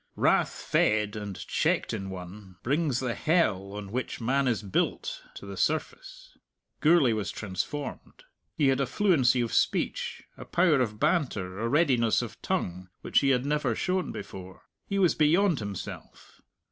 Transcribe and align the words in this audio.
Wrath 0.15 0.53
fed 0.63 1.15
and 1.15 1.35
checked 1.45 1.93
in 1.93 2.09
one 2.09 2.55
brings 2.63 2.99
the 2.99 3.13
hell 3.13 3.73
on 3.73 3.91
which 3.91 4.19
man 4.19 4.47
is 4.47 4.63
built 4.63 5.21
to 5.35 5.45
the 5.45 5.55
surface. 5.55 6.35
Gourlay 6.79 7.13
was 7.13 7.29
transformed. 7.29 8.23
He 8.57 8.69
had 8.69 8.81
a 8.81 8.87
fluency 8.87 9.41
of 9.41 9.53
speech, 9.53 10.23
a 10.37 10.43
power 10.43 10.81
of 10.81 10.99
banter, 10.99 11.59
a 11.59 11.69
readiness 11.69 12.23
of 12.23 12.41
tongue, 12.41 12.89
which 13.01 13.19
he 13.19 13.29
had 13.29 13.45
never 13.45 13.75
shown 13.75 14.11
before. 14.11 14.63
He 14.87 14.97
was 14.97 15.13
beyond 15.13 15.59
himself. 15.59 16.41